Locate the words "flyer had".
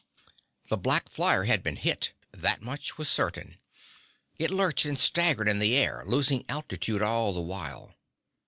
1.11-1.61